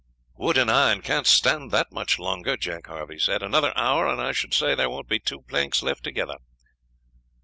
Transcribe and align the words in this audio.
"Wood 0.35 0.57
and 0.57 0.71
iron 0.71 1.03
can't 1.03 1.27
stand 1.27 1.69
that 1.69 1.91
much 1.91 2.17
longer," 2.17 2.57
Jack 2.57 2.87
Harvey 2.87 3.19
said; 3.19 3.43
"another 3.43 3.71
hour 3.77 4.07
and 4.07 4.19
I 4.19 4.31
should 4.31 4.51
say 4.55 4.73
there 4.73 4.89
won't 4.89 5.07
be 5.07 5.19
two 5.19 5.43
planks 5.43 5.83
left 5.83 6.03
together." 6.03 6.37